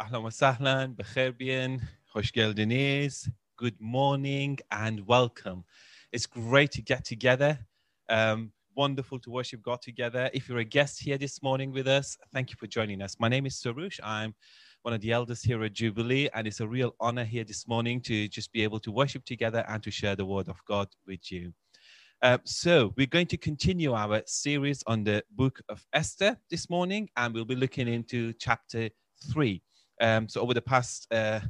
[0.00, 1.80] Ahlan wa sahlan, bekhair
[2.12, 3.30] khoshgel Denise.
[3.56, 5.62] Good morning and welcome.
[6.10, 7.60] It's great to get together.
[8.08, 10.30] Um, wonderful to worship God together.
[10.34, 13.14] If you're a guest here this morning with us, thank you for joining us.
[13.20, 14.00] My name is Sarush.
[14.02, 14.34] I'm
[14.82, 18.00] one of the elders here at Jubilee, and it's a real honor here this morning
[18.00, 21.30] to just be able to worship together and to share the word of God with
[21.30, 21.52] you.
[22.20, 27.08] Uh, so, we're going to continue our series on the book of Esther this morning,
[27.16, 28.88] and we'll be looking into chapter
[29.32, 29.62] three.
[30.00, 31.40] Um, so, over the past uh,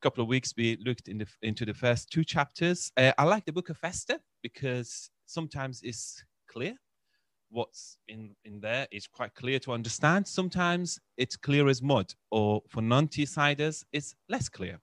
[0.00, 2.90] couple of weeks, we looked in the, into the first two chapters.
[2.96, 6.74] Uh, I like the book of Esther because sometimes it's clear.
[7.50, 10.26] What's in, in there is quite clear to understand.
[10.26, 14.80] Sometimes it's clear as mud, or for non Teessiders, it's less clear.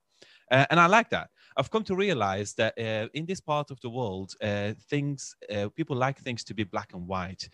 [0.51, 1.29] Uh, and I like that.
[1.57, 5.69] I've come to realize that uh, in this part of the world, uh, things uh,
[5.75, 7.49] people like things to be black and white.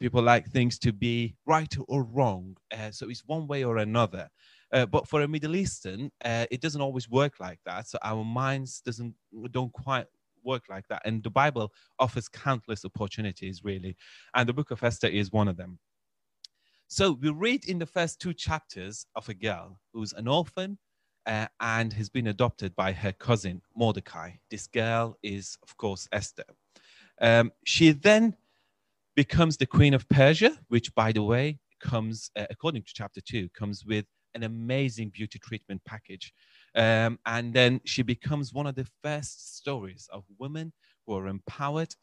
[0.00, 2.56] People like things to be right or wrong.
[2.76, 4.28] Uh, so it's one way or another.
[4.72, 7.88] Uh, but for a Middle Eastern, uh, it doesn't always work like that.
[7.88, 9.14] So our minds doesn't
[9.50, 10.06] don't quite
[10.42, 11.02] work like that.
[11.04, 13.96] And the Bible offers countless opportunities, really.
[14.34, 15.78] And the Book of Esther is one of them.
[16.88, 20.78] So we read in the first two chapters of a girl who's an orphan
[21.26, 24.32] uh, and has been adopted by her cousin Mordecai.
[24.50, 26.44] This girl is, of course, Esther.
[27.20, 28.36] Um, she then
[29.16, 33.48] becomes the queen of Persia, which, by the way, comes, uh, according to chapter two,
[33.50, 34.04] comes with
[34.34, 36.32] an amazing beauty treatment package.
[36.74, 40.72] Um, and then she becomes one of the first stories of women
[41.06, 41.94] who are empowered,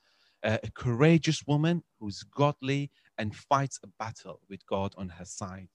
[0.44, 5.70] uh, a courageous woman who's godly and fights a battle with God on her side.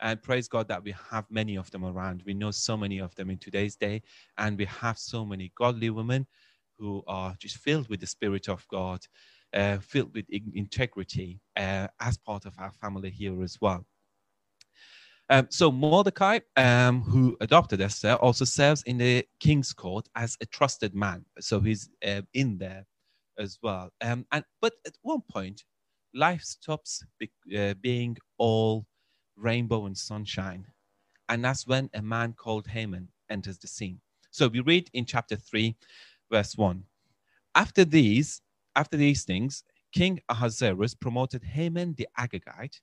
[0.00, 2.22] And praise God that we have many of them around.
[2.26, 4.02] We know so many of them in today's day,
[4.38, 6.26] and we have so many godly women
[6.78, 9.00] who are just filled with the Spirit of God,
[9.52, 13.86] uh, filled with integrity uh, as part of our family here as well.
[15.30, 20.46] Um, so Mordecai, um, who adopted Esther, also serves in the king's court as a
[20.46, 21.24] trusted man.
[21.40, 22.84] So he's uh, in there
[23.38, 23.90] as well.
[24.02, 25.64] Um, and but at one point,
[26.14, 28.86] life stops be, uh, being all
[29.36, 30.66] rainbow and sunshine.
[31.28, 34.00] And that's when a man called Haman enters the scene.
[34.30, 35.74] So we read in chapter 3,
[36.30, 36.82] verse 1.
[37.54, 38.42] After these,
[38.76, 42.80] after these things, King Ahasuerus promoted Haman the Agagite,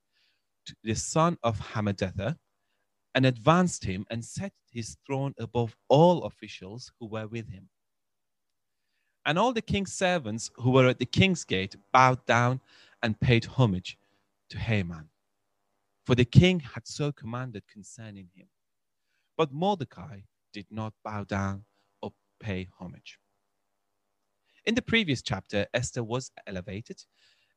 [0.83, 2.37] the son of Hammedatha,
[3.13, 7.69] and advanced him and set his throne above all officials who were with him.
[9.25, 12.61] And all the king's servants who were at the king's gate bowed down
[13.03, 13.97] and paid homage
[14.49, 15.09] to Haman
[16.05, 18.47] for the king had so commanded concerning him.
[19.37, 20.21] But Mordecai
[20.53, 21.65] did not bow down
[22.01, 23.17] or pay homage.
[24.65, 27.03] In the previous chapter, Esther was elevated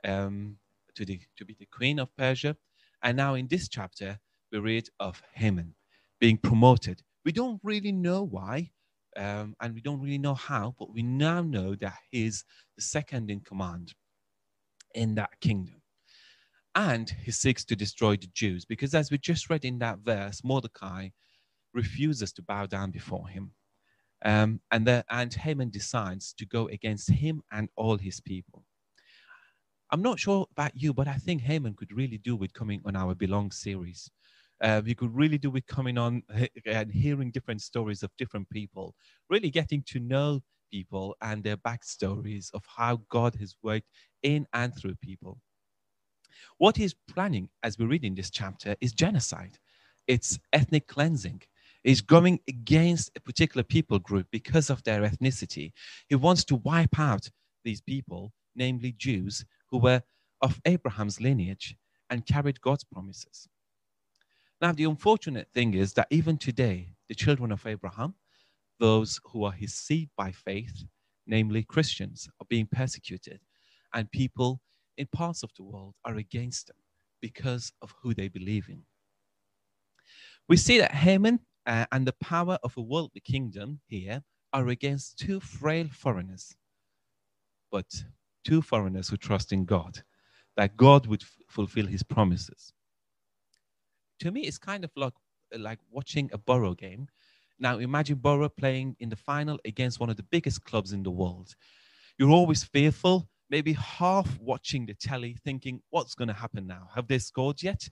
[0.05, 0.59] um,
[0.95, 2.57] to, the, to be the queen of Persia.
[3.05, 4.19] And now in this chapter,
[4.51, 5.75] we read of Haman
[6.21, 7.03] being promoted.
[7.25, 8.71] We don't really know why,
[9.17, 12.45] um, and we don't really know how, but we now know that he's
[12.77, 13.95] the second in command
[14.95, 15.83] in that kingdom
[16.75, 18.65] and he seeks to destroy the Jews.
[18.65, 21.09] Because as we just read in that verse, Mordecai
[21.73, 23.53] refuses to bow down before him.
[24.25, 28.64] Um, and, the, and Haman decides to go against him and all his people.
[29.95, 32.97] I'm not sure about you, but I think Haman could really do with coming on
[32.97, 34.11] our Belong series.
[34.61, 36.25] Um, we could really do with coming on
[36.67, 38.97] and hearing different stories of different people,
[39.31, 40.41] really getting to know
[40.73, 43.87] people and their backstories of how God has worked
[44.25, 45.39] in and through people.
[46.59, 49.61] What he's planning, as we read in this chapter, is genocide.
[50.09, 51.43] It's ethnic cleansing.
[51.85, 55.71] He's going against a particular people group because of their ethnicity.
[56.09, 57.31] He wants to wipe out
[57.65, 60.03] these people, namely Jews, who were
[60.41, 61.77] of Abraham's lineage
[62.09, 63.49] and carried God's promises.
[64.61, 68.15] Now, the unfortunate thing is that even today, the children of Abraham,
[68.79, 70.85] those who are his seed by faith,
[71.27, 73.41] namely Christians, are being persecuted,
[73.93, 74.61] and people
[74.97, 76.77] in parts of the world are against them
[77.21, 78.85] because of who they believe in.
[80.49, 84.23] We see that Haman uh, and the power of a worldly kingdom here
[84.53, 86.55] are against two frail foreigners,
[87.73, 88.05] but
[88.45, 90.03] two foreigners who trust in God,
[90.57, 92.73] that God would f- fulfill his promises.
[94.21, 95.15] To me, it's kind of like,
[95.57, 97.09] like watching a Borough game.
[97.59, 101.11] Now, imagine Borough playing in the final against one of the biggest clubs in the
[101.11, 101.55] world.
[102.19, 106.89] You're always fearful maybe half watching the telly thinking, what's going to happen now?
[106.95, 107.89] Have they scored yet?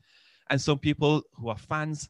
[0.51, 2.09] And some people who are fans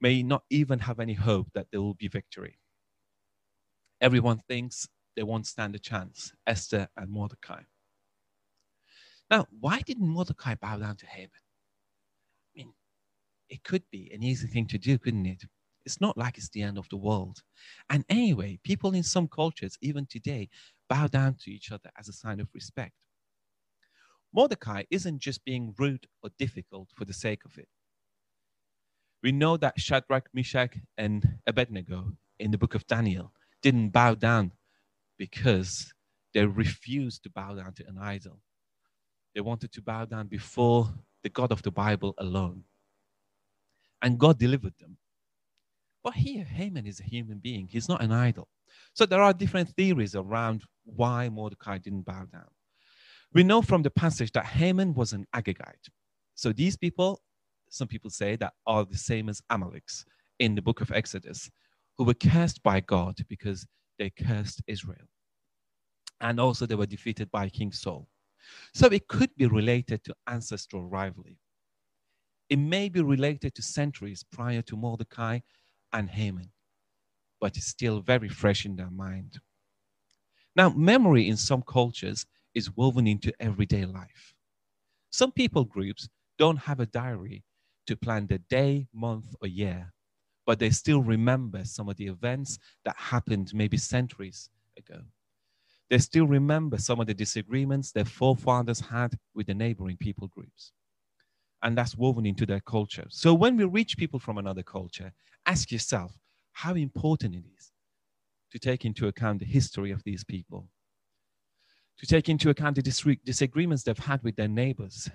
[0.00, 2.58] may not even have any hope that there will be victory.
[4.00, 4.88] Everyone thinks
[5.18, 7.62] they won't stand a chance, Esther and Mordecai.
[9.28, 11.30] Now, why didn't Mordecai bow down to Haman?
[11.34, 12.72] I mean,
[13.50, 15.42] it could be an easy thing to do, couldn't it?
[15.84, 17.42] It's not like it's the end of the world.
[17.90, 20.50] And anyway, people in some cultures, even today,
[20.88, 22.94] bow down to each other as a sign of respect.
[24.32, 27.66] Mordecai isn't just being rude or difficult for the sake of it.
[29.24, 33.32] We know that Shadrach, Meshach, and Abednego in the book of Daniel
[33.62, 34.52] didn't bow down
[35.18, 35.92] because
[36.34, 38.40] they refused to bow down to an idol.
[39.34, 40.88] They wanted to bow down before
[41.22, 42.64] the God of the Bible alone.
[44.00, 44.96] And God delivered them.
[46.04, 48.48] But here, Haman is a human being, he's not an idol.
[48.94, 52.48] So there are different theories around why Mordecai didn't bow down.
[53.34, 55.88] We know from the passage that Haman was an Agagite.
[56.34, 57.20] So these people,
[57.68, 60.04] some people say that are the same as Amaleks
[60.38, 61.50] in the book of Exodus,
[61.96, 63.66] who were cursed by God because
[63.98, 65.08] they cursed Israel.
[66.20, 68.08] And also they were defeated by King Saul.
[68.74, 71.38] So it could be related to ancestral rivalry.
[72.48, 75.40] It may be related to centuries prior to Mordecai
[75.92, 76.50] and Haman,
[77.40, 79.40] but it's still very fresh in their mind.
[80.56, 84.34] Now, memory in some cultures is woven into everyday life.
[85.10, 86.08] Some people groups
[86.38, 87.44] don't have a diary
[87.86, 89.92] to plan the day, month, or year,
[90.48, 94.48] but they still remember some of the events that happened maybe centuries
[94.78, 95.02] ago.
[95.90, 100.72] They still remember some of the disagreements their forefathers had with the neighboring people groups.
[101.62, 103.04] And that's woven into their culture.
[103.10, 105.12] So when we reach people from another culture,
[105.44, 106.18] ask yourself
[106.52, 107.70] how important it is
[108.50, 110.70] to take into account the history of these people
[111.98, 115.10] to take into account the disagreements they've had with their neighbors.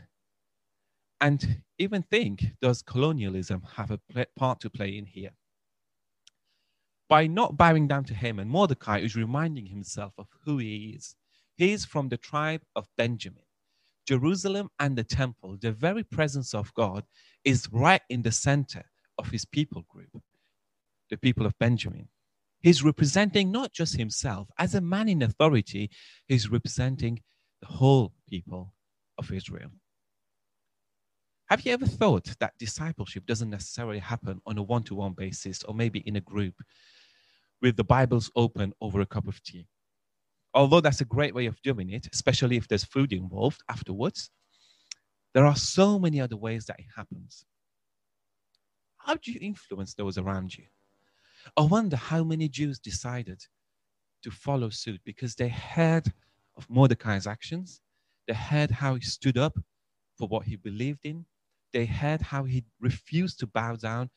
[1.23, 5.31] And even think, does colonialism have a part to play in here?
[7.07, 11.15] By not bowing down to Haman, Mordecai is reminding himself of who he is.
[11.55, 13.45] He is from the tribe of Benjamin.
[14.05, 17.05] Jerusalem and the temple, the very presence of God,
[17.45, 18.83] is right in the center
[19.17, 20.21] of his people group,
[21.09, 22.09] the people of Benjamin.
[22.59, 24.49] He's representing not just himself.
[24.57, 25.89] As a man in authority,
[26.27, 27.21] he's representing
[27.61, 28.73] the whole people
[29.17, 29.71] of Israel.
[31.53, 35.61] Have you ever thought that discipleship doesn't necessarily happen on a one to one basis
[35.61, 36.55] or maybe in a group
[37.61, 39.67] with the Bibles open over a cup of tea?
[40.55, 44.31] Although that's a great way of doing it, especially if there's food involved afterwards,
[45.35, 47.45] there are so many other ways that it happens.
[48.97, 50.65] How do you influence those around you?
[51.55, 53.45] I wonder how many Jews decided
[54.23, 56.11] to follow suit because they heard
[56.57, 57.79] of Mordecai's actions,
[58.27, 59.55] they heard how he stood up
[60.17, 61.27] for what he believed in,
[61.73, 64.09] they heard how he refused to bow down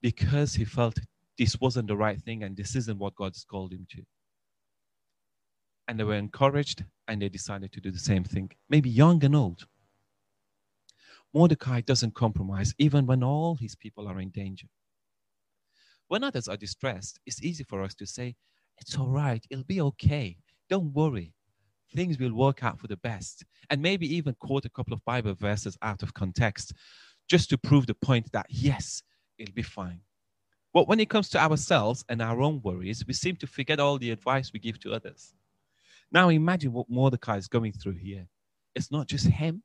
[0.00, 0.98] because he felt
[1.38, 4.02] this wasn't the right thing and this isn't what God's called him to.
[5.86, 9.34] And they were encouraged and they decided to do the same thing, maybe young and
[9.34, 9.66] old.
[11.34, 14.66] Mordecai doesn't compromise even when all his people are in danger.
[16.08, 18.34] When others are distressed, it's easy for us to say,
[18.78, 20.38] It's all right, it'll be okay.
[20.70, 21.34] Don't worry.
[21.94, 23.44] Things will work out for the best.
[23.70, 26.74] And maybe even quote a couple of Bible verses out of context
[27.28, 29.02] just to prove the point that, yes,
[29.38, 30.00] it'll be fine.
[30.74, 33.98] But when it comes to ourselves and our own worries, we seem to forget all
[33.98, 35.34] the advice we give to others.
[36.12, 38.28] Now imagine what Mordecai is going through here.
[38.74, 39.62] It's not just him,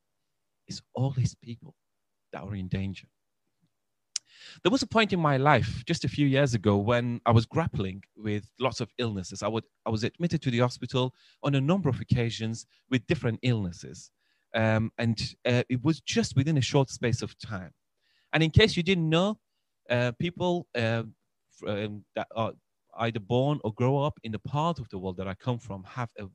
[0.67, 1.75] it's all his people
[2.31, 3.07] that are in danger.
[4.61, 7.45] There was a point in my life just a few years ago when I was
[7.45, 9.41] grappling with lots of illnesses.
[9.41, 13.39] I, would, I was admitted to the hospital on a number of occasions with different
[13.41, 14.12] illnesses.
[14.53, 17.72] Um, and uh, it was just within a short space of time.
[18.33, 19.39] And in case you didn't know,
[19.89, 21.03] uh, people uh,
[21.67, 22.53] um, that are
[23.00, 25.83] either born or grow up in the part of the world that I come from
[25.83, 26.27] have a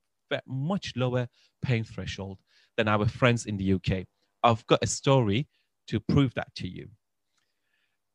[0.47, 1.29] much lower
[1.63, 2.39] pain threshold
[2.77, 4.05] than our friends in the UK.
[4.43, 5.49] I've got a story
[5.89, 6.89] to prove that to you.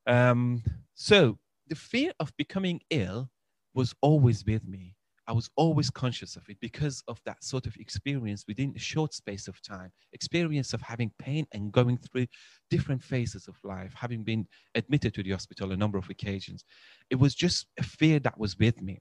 [0.05, 3.29] Um, so the fear of becoming ill
[3.73, 4.95] was always with me.
[5.25, 9.13] I was always conscious of it because of that sort of experience within a short
[9.13, 12.27] space of time, experience of having pain and going through
[12.69, 14.45] different phases of life, having been
[14.75, 16.65] admitted to the hospital a number of occasions.
[17.09, 18.99] It was just a fear that was with me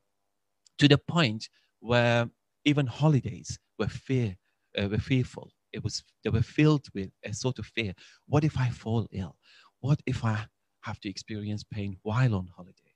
[0.78, 1.48] to the point
[1.80, 2.30] where
[2.64, 4.36] even holidays were fear,
[4.80, 5.50] uh, were fearful.
[5.72, 7.94] It was, they were filled with a sort of fear.
[8.26, 9.36] What if I fall ill?
[9.80, 10.46] What if I
[10.82, 12.94] have to experience pain while on holiday.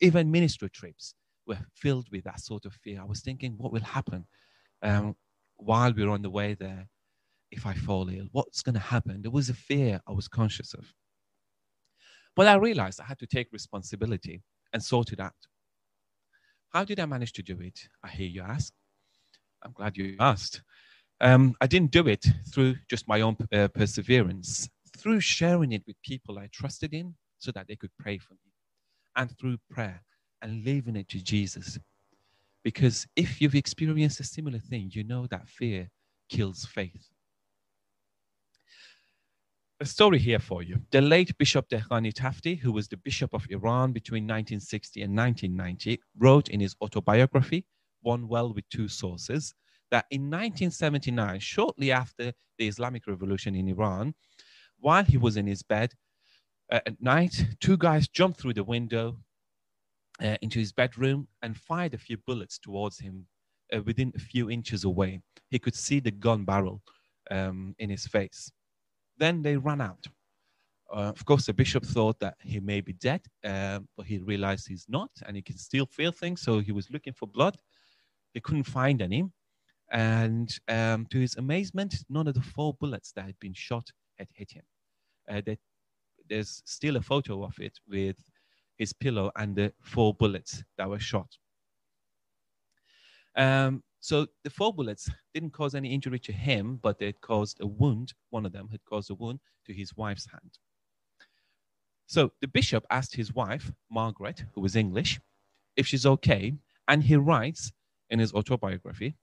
[0.00, 1.14] Even ministry trips
[1.46, 3.00] were filled with that sort of fear.
[3.00, 4.26] I was thinking, what will happen
[4.82, 5.16] um,
[5.56, 6.86] while we're on the way there
[7.50, 8.26] if I fall ill?
[8.32, 9.22] What's going to happen?
[9.22, 10.92] There was a fear I was conscious of.
[12.36, 14.42] But I realized I had to take responsibility
[14.72, 15.32] and sort it out.
[16.70, 17.88] How did I manage to do it?
[18.04, 18.72] I hear you ask.
[19.62, 20.62] I'm glad you asked.
[21.20, 26.00] Um, I didn't do it through just my own uh, perseverance, through sharing it with
[26.02, 28.52] people I trusted in so that they could pray for me,
[29.16, 30.02] and through prayer
[30.42, 31.78] and leaving it to Jesus.
[32.62, 35.90] Because if you've experienced a similar thing, you know that fear
[36.28, 37.08] kills faith.
[39.80, 40.80] A story here for you.
[40.90, 46.00] The late Bishop Dehqani Tafti, who was the Bishop of Iran between 1960 and 1990,
[46.18, 47.64] wrote in his autobiography,
[48.02, 49.54] One Well with Two Sources,
[49.92, 54.14] that in 1979, shortly after the Islamic Revolution in Iran,
[54.80, 55.94] while he was in his bed
[56.70, 59.16] uh, at night, two guys jumped through the window
[60.22, 63.26] uh, into his bedroom and fired a few bullets towards him
[63.74, 65.20] uh, within a few inches away.
[65.50, 66.82] He could see the gun barrel
[67.30, 68.50] um, in his face.
[69.18, 70.06] Then they ran out.
[70.90, 74.66] Uh, of course, the bishop thought that he may be dead, uh, but he realized
[74.66, 76.40] he's not and he can still feel things.
[76.40, 77.58] So he was looking for blood.
[78.32, 79.24] He couldn't find any.
[79.90, 84.28] And um, to his amazement, none of the four bullets that had been shot had
[84.32, 84.64] hit him.
[85.30, 85.58] Uh, they,
[86.28, 88.16] there's still a photo of it with
[88.76, 91.36] his pillow and the four bullets that were shot.
[93.36, 97.66] Um, so the four bullets didn't cause any injury to him, but they caused a
[97.66, 98.14] wound.
[98.30, 100.58] One of them had caused a wound to his wife's hand.
[102.06, 105.20] So the bishop asked his wife, Margaret, who was English,
[105.76, 106.54] if she's okay.
[106.86, 107.72] And he writes
[108.08, 109.16] in his autobiography,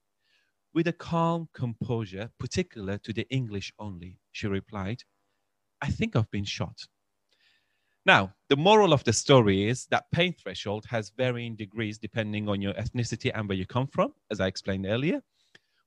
[0.73, 5.03] with a calm composure, particular to the English only, she replied,
[5.81, 6.77] I think I've been shot.
[8.05, 12.61] Now, the moral of the story is that pain threshold has varying degrees depending on
[12.61, 15.21] your ethnicity and where you come from, as I explained earlier.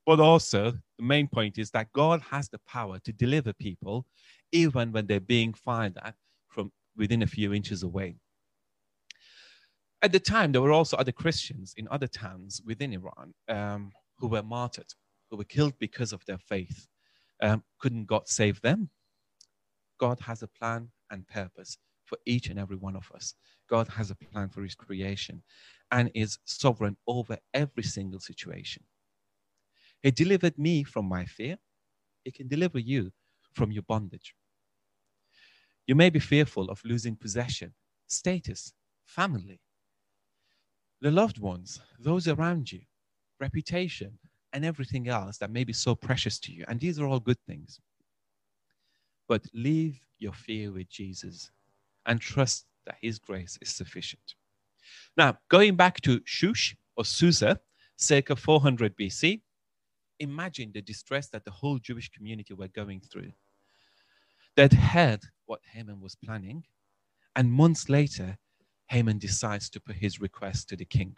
[0.05, 4.05] But also, the main point is that God has the power to deliver people
[4.51, 6.15] even when they're being fired at
[6.49, 8.17] from within a few inches away.
[10.03, 14.29] At the time, there were also other Christians in other towns within Iran um, who
[14.29, 14.93] were martyred,
[15.31, 16.89] who were killed because of their faith.
[17.41, 18.91] Um, couldn't God save them?
[20.01, 23.35] God has a plan and purpose for each and every one of us.
[23.69, 25.43] God has a plan for his creation
[25.91, 28.83] and is sovereign over every single situation.
[30.03, 31.59] He delivered me from my fear.
[32.25, 33.13] He can deliver you
[33.53, 34.35] from your bondage.
[35.87, 37.75] You may be fearful of losing possession,
[38.07, 38.73] status,
[39.05, 39.61] family,
[41.01, 42.81] the loved ones, those around you,
[43.41, 44.19] reputation,
[44.53, 46.65] and everything else that may be so precious to you.
[46.69, 47.81] And these are all good things.
[49.29, 51.51] But leave your fear with Jesus
[52.07, 54.35] and trust that his grace is sufficient.
[55.17, 57.61] Now, going back to Shush or Susa,
[57.97, 59.41] circa 400 BC,
[60.21, 63.33] imagine the distress that the whole Jewish community were going through.
[64.57, 66.65] They'd heard what Haman was planning,
[67.37, 68.39] and months later,
[68.87, 71.17] Haman decides to put his request to the king.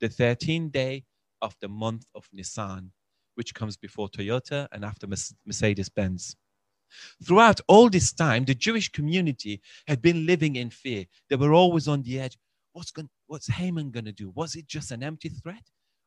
[0.00, 1.04] The 13th day
[1.40, 2.92] of the month of Nisan,
[3.34, 6.36] which comes before Toyota and after Mercedes Benz.
[7.24, 11.06] Throughout all this time, the Jewish community had been living in fear.
[11.28, 12.36] They were always on the edge.
[12.72, 14.30] What's, going, what's Haman going to do?
[14.34, 15.64] Was it just an empty threat?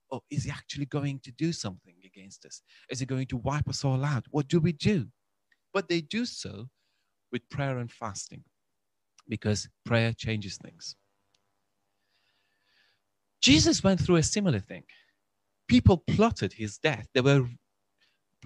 [0.09, 2.61] Or is he actually going to do something against us?
[2.89, 4.25] Is he going to wipe us all out?
[4.29, 5.07] What do we do?
[5.73, 6.69] But they do so
[7.31, 8.43] with prayer and fasting
[9.27, 10.95] because prayer changes things.
[13.41, 14.83] Jesus went through a similar thing.
[15.67, 17.07] People plotted his death.
[17.13, 17.47] They were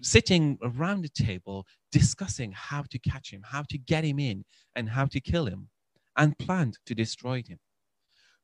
[0.01, 4.89] sitting around the table discussing how to catch him, how to get him in, and
[4.89, 5.69] how to kill him,
[6.17, 7.59] and planned to destroy him.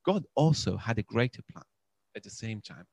[0.04, 1.64] God also had a greater plan
[2.16, 2.86] at the same time.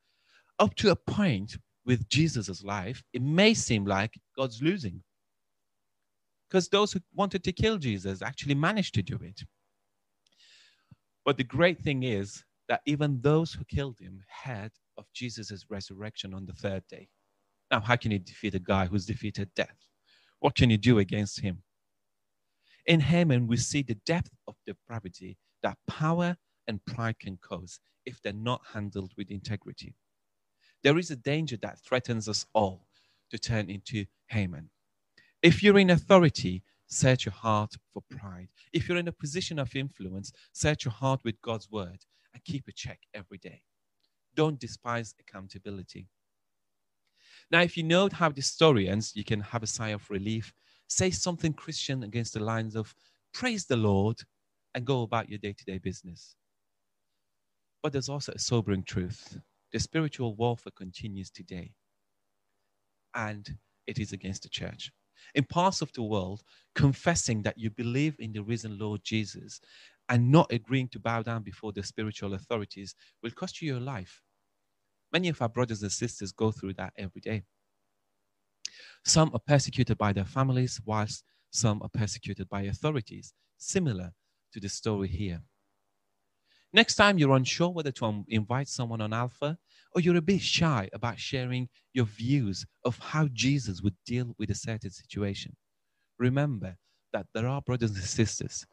[0.58, 5.02] Up to a point with Jesus' life, it may seem like God's losing.
[6.48, 9.42] Because those who wanted to kill Jesus actually managed to do it.
[11.24, 16.34] But the great thing is that even those who killed him heard of Jesus' resurrection
[16.34, 17.08] on the third day.
[17.74, 19.88] Now, how can you defeat a guy who's defeated death?
[20.38, 21.64] What can you do against him?
[22.86, 26.36] In Haman, we see the depth of depravity that power
[26.68, 29.96] and pride can cause if they're not handled with integrity.
[30.84, 32.86] There is a danger that threatens us all
[33.32, 34.70] to turn into Haman.
[35.42, 38.50] If you're in authority, search your heart for pride.
[38.72, 42.04] If you're in a position of influence, search your heart with God's word
[42.34, 43.62] and keep a check every day.
[44.36, 46.06] Don't despise accountability.
[47.50, 50.52] Now, if you know how the story ends, you can have a sigh of relief.
[50.88, 52.94] Say something Christian against the lines of
[53.32, 54.20] praise the Lord
[54.74, 56.36] and go about your day to day business.
[57.82, 59.38] But there's also a sobering truth
[59.72, 61.72] the spiritual warfare continues today,
[63.14, 63.58] and
[63.88, 64.92] it is against the church.
[65.34, 66.42] In parts of the world,
[66.76, 69.60] confessing that you believe in the risen Lord Jesus
[70.08, 74.22] and not agreeing to bow down before the spiritual authorities will cost you your life.
[75.14, 77.44] Many of our brothers and sisters go through that every day.
[79.04, 84.12] Some are persecuted by their families, whilst some are persecuted by authorities, similar
[84.52, 85.40] to the story here.
[86.72, 89.56] Next time you're unsure whether to invite someone on Alpha,
[89.94, 94.50] or you're a bit shy about sharing your views of how Jesus would deal with
[94.50, 95.54] a certain situation,
[96.18, 96.76] remember
[97.12, 98.66] that there are brothers and sisters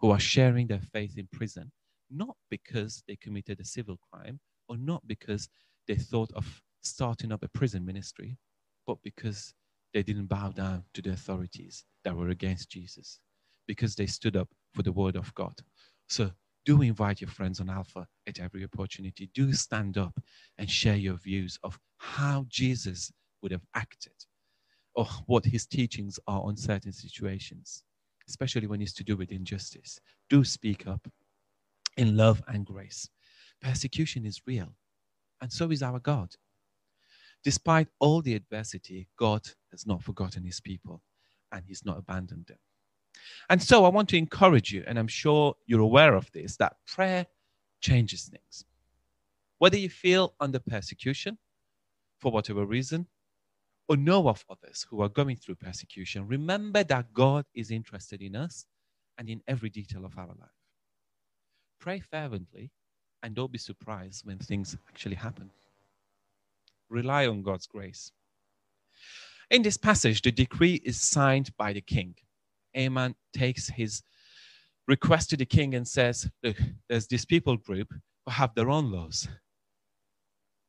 [0.00, 1.70] who are sharing their faith in prison,
[2.10, 5.50] not because they committed a civil crime or not because
[5.92, 8.38] they thought of starting up a prison ministry,
[8.86, 9.52] but because
[9.92, 13.20] they didn't bow down to the authorities that were against Jesus,
[13.68, 15.52] because they stood up for the word of God.
[16.08, 16.30] So
[16.64, 19.28] do invite your friends on Alpha at every opportunity.
[19.34, 20.18] Do stand up
[20.56, 24.14] and share your views of how Jesus would have acted
[24.94, 27.84] or what his teachings are on certain situations,
[28.30, 30.00] especially when it's to do with injustice.
[30.30, 31.06] Do speak up
[31.98, 33.10] in love and grace.
[33.60, 34.74] Persecution is real,
[35.42, 36.34] and so is our God.
[37.44, 41.02] Despite all the adversity, God has not forgotten his people
[41.50, 42.58] and he's not abandoned them.
[43.50, 46.76] And so I want to encourage you, and I'm sure you're aware of this, that
[46.86, 47.26] prayer
[47.80, 48.64] changes things.
[49.58, 51.36] Whether you feel under persecution
[52.18, 53.08] for whatever reason,
[53.88, 58.36] or know of others who are going through persecution, remember that God is interested in
[58.36, 58.64] us
[59.18, 60.50] and in every detail of our life.
[61.80, 62.70] Pray fervently
[63.22, 65.50] and don't be surprised when things actually happen.
[66.88, 68.12] Rely on God's grace.
[69.50, 72.14] In this passage, the decree is signed by the king.
[72.72, 74.02] Haman takes his
[74.88, 76.56] request to the king and says, Look,
[76.88, 77.88] there's this people group
[78.24, 79.28] who have their own laws.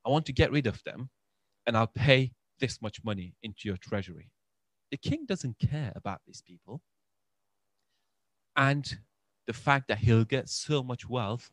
[0.06, 1.10] I want to get rid of them,
[1.66, 4.30] and I'll pay this much money into your treasury.
[4.92, 6.82] The king doesn't care about these people.
[8.56, 9.00] And
[9.48, 11.50] the fact that he'll get so much wealth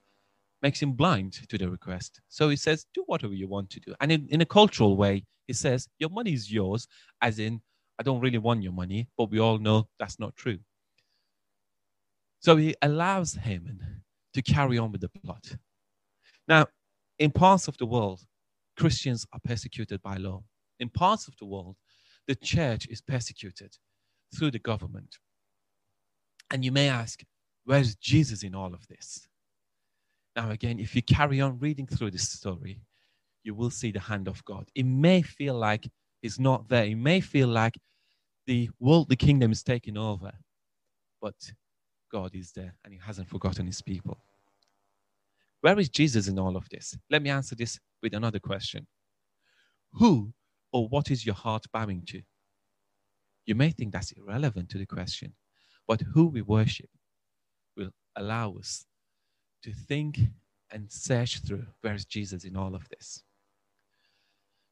[0.63, 2.21] makes him blind to the request.
[2.29, 3.95] So he says, Do whatever you want to do.
[4.01, 6.87] And in, in a cultural way, he says, Your money is yours,
[7.23, 7.61] as in,
[7.99, 10.59] I don't really want your money, but we all know that's not true.
[12.41, 14.03] So he allows Haman
[14.35, 15.57] to carry on with the plot.
[16.49, 16.67] Now,
[17.19, 18.23] in parts of the world,
[18.79, 20.43] Christians are persecuted by law.
[20.79, 21.77] In parts of the world,
[22.27, 23.77] the church is persecuted
[24.35, 25.19] through the government.
[26.51, 27.23] And you may ask,
[27.65, 29.29] where's Jesus in all of this?
[30.37, 32.81] Now, again, if you carry on reading through this story,
[33.43, 34.69] you will see the hand of God.
[34.75, 35.89] It may feel like
[36.23, 36.85] it's not there.
[36.85, 37.79] It may feel like
[38.47, 40.33] the world, the kingdom is taking over,
[41.21, 41.35] but
[42.13, 44.19] God is there and He hasn't forgotten His people.
[45.63, 46.97] Where is Jesus in all of this?
[47.11, 48.87] Let me answer this with another question
[49.95, 50.33] Who
[50.73, 52.23] or what is your heart bowing to?
[53.47, 55.35] You may think that's irrelevant to the question,
[55.89, 56.89] but who we worship
[57.77, 58.87] will allow us
[59.63, 60.19] to think
[60.71, 63.23] and search through where is Jesus in all of this.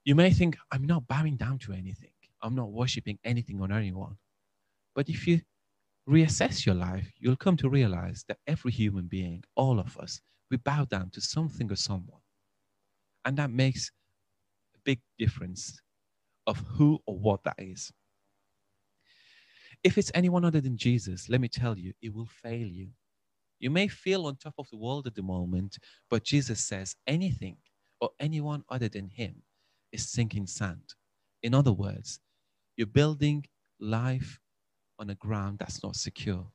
[0.05, 2.11] You may think, I'm not bowing down to anything,
[2.43, 4.17] I'm not worshiping anything or anyone.
[4.95, 5.43] But if you
[6.09, 10.21] reassess your life, you'll come to realize that every human being, all of us,
[10.51, 12.21] we bow down to something or someone.
[13.25, 13.91] And that makes
[14.75, 15.81] a big difference
[16.47, 17.93] of who or what that is.
[19.85, 22.89] If it's anyone other than Jesus, let me tell you, it will fail you.
[23.59, 27.57] You may feel on top of the world at the moment, but Jesus says anything
[28.01, 29.43] or anyone other than him
[29.93, 30.95] is sinking sand.
[31.43, 32.21] In other words,
[32.77, 33.45] you're building
[33.81, 34.39] life
[34.99, 36.47] on a ground that's not secure.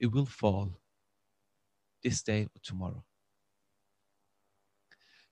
[0.00, 0.80] It will fall
[2.02, 3.04] this day or tomorrow.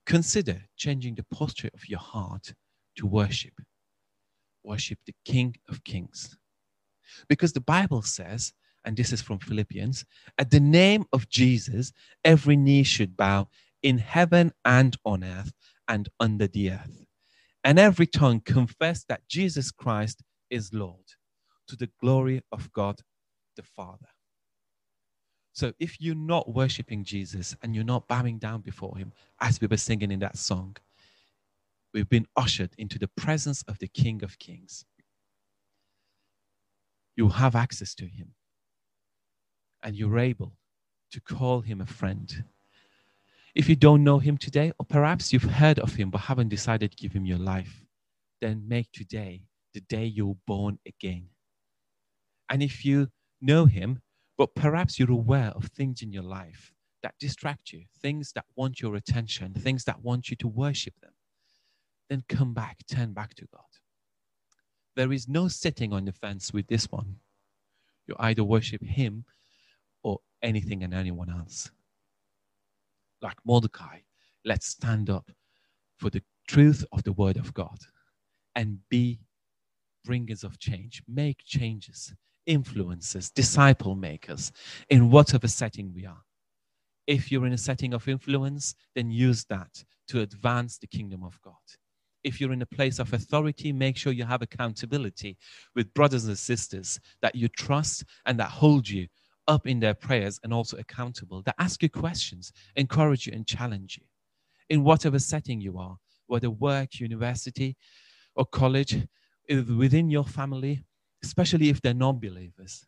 [0.04, 2.54] Consider changing the posture of your heart
[2.96, 3.54] to worship.
[4.62, 6.36] Worship the King of Kings.
[7.28, 8.52] Because the Bible says
[8.86, 10.06] and this is from Philippians,
[10.38, 11.92] at the name of Jesus,
[12.24, 13.48] every knee should bow
[13.82, 15.52] in heaven and on earth
[15.88, 17.04] and under the earth,
[17.64, 21.04] and every tongue confess that Jesus Christ is Lord
[21.66, 23.00] to the glory of God
[23.56, 24.06] the Father.
[25.52, 29.66] So if you're not worshiping Jesus and you're not bowing down before him, as we
[29.66, 30.76] were singing in that song,
[31.92, 34.84] we've been ushered into the presence of the King of Kings.
[37.16, 38.34] You have access to him
[39.86, 40.52] and you're able
[41.12, 42.42] to call him a friend.
[43.54, 46.90] If you don't know him today, or perhaps you've heard of him but haven't decided
[46.90, 47.84] to give him your life,
[48.40, 49.42] then make today
[49.74, 51.28] the day you're born again.
[52.50, 53.08] And if you
[53.40, 54.02] know him,
[54.36, 56.72] but perhaps you're aware of things in your life
[57.04, 61.12] that distract you, things that want your attention, things that want you to worship them,
[62.10, 63.62] then come back, turn back to God.
[64.96, 67.16] There is no sitting on the fence with this one.
[68.08, 69.24] You either worship him
[70.06, 71.68] or anything and anyone else.
[73.20, 73.98] Like Mordecai,
[74.44, 75.32] let's stand up
[75.96, 77.78] for the truth of the word of God
[78.54, 79.18] and be
[80.04, 82.14] bringers of change, make changes,
[82.48, 84.52] influencers, disciple makers
[84.88, 86.22] in whatever setting we are.
[87.08, 91.40] If you're in a setting of influence, then use that to advance the kingdom of
[91.42, 91.54] God.
[92.22, 95.36] If you're in a place of authority, make sure you have accountability
[95.74, 99.08] with brothers and sisters that you trust and that hold you
[99.48, 103.98] up in their prayers and also accountable, that ask you questions, encourage you, and challenge
[104.00, 104.06] you.
[104.68, 107.76] In whatever setting you are, whether work, university,
[108.34, 109.06] or college,
[109.48, 110.84] within your family,
[111.22, 112.84] especially if they're non believers,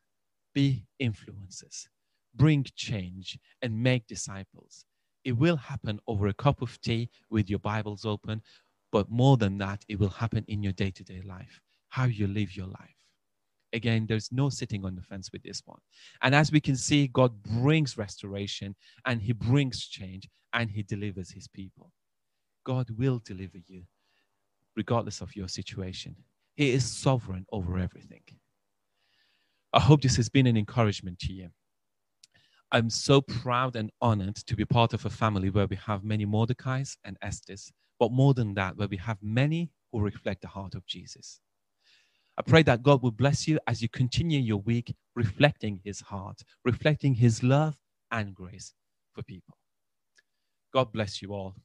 [0.54, 1.86] be influencers,
[2.34, 4.84] bring change, and make disciples.
[5.24, 8.42] It will happen over a cup of tea with your Bibles open,
[8.90, 12.26] but more than that, it will happen in your day to day life, how you
[12.26, 12.97] live your life.
[13.72, 15.80] Again, there's no sitting on the fence with this one.
[16.22, 21.30] And as we can see, God brings restoration and He brings change and He delivers
[21.30, 21.92] His people.
[22.64, 23.84] God will deliver you
[24.76, 26.16] regardless of your situation.
[26.56, 28.22] He is sovereign over everything.
[29.72, 31.50] I hope this has been an encouragement to you.
[32.70, 36.26] I'm so proud and honored to be part of a family where we have many
[36.26, 40.74] Mordecais and Esthers, but more than that, where we have many who reflect the heart
[40.74, 41.40] of Jesus.
[42.38, 46.40] I pray that God will bless you as you continue your week reflecting his heart,
[46.64, 47.76] reflecting his love
[48.12, 48.74] and grace
[49.12, 49.56] for people.
[50.72, 51.56] God bless you all.